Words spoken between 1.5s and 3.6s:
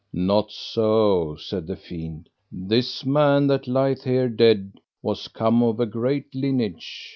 the fiend, this man